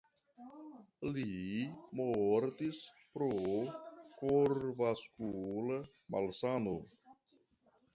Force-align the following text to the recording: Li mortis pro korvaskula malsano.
Li 1.17 1.35
mortis 1.99 2.81
pro 3.19 3.29
korvaskula 4.19 5.83
malsano. 6.17 6.79